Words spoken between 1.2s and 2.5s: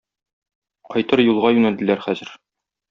юлга юнәлделәр хәзер.